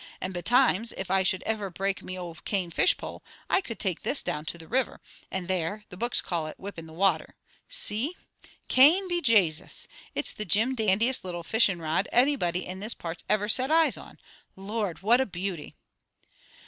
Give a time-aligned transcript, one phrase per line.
[0.19, 4.01] And betimes, if I should iver break me old cane fish pole, I could take
[4.01, 7.35] this down to the river, and there, the books call it 'whipping the water.'
[7.69, 8.15] See!
[8.67, 9.87] Cane, be Jasus!
[10.15, 14.17] It's the Jim dandiest little fishing rod anybody in these parts iver set eyes on.
[14.55, 15.03] Lord!
[15.03, 15.75] What a beauty!"